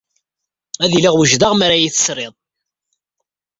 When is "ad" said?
0.83-0.91